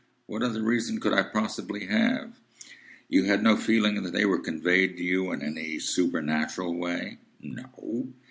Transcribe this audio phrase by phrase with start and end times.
[0.25, 2.39] "What other reason could I possibly have?"
[3.07, 8.11] "You had no feeling that they were conveyed to you in any supernatural way?" "No."